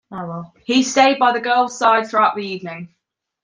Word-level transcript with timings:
He 0.65 0.81
stayed 0.81 1.19
by 1.19 1.31
the 1.31 1.39
girl's 1.39 1.77
side 1.77 2.07
throughout 2.07 2.33
the 2.35 2.41
evening. 2.41 2.95